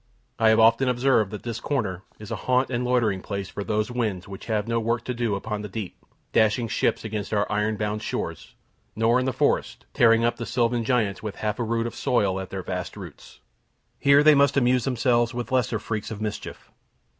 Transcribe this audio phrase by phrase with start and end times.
[0.39, 3.91] I have often observed that this corner is a haunt and loitering place for those
[3.91, 5.95] winds which have no work to do upon the deep,
[6.33, 8.55] dashing ships against our iron bound shores;
[8.95, 12.39] nor in the forest, tearing up the sylvan giants with half a rood of soil
[12.39, 13.41] at their vast roots.
[13.99, 16.71] Here they amuse themselves with lesser freaks of mischief.